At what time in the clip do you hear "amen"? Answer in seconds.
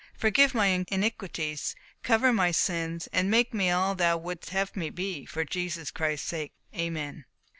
6.75-7.25